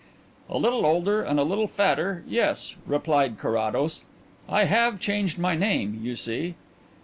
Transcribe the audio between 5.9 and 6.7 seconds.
you see."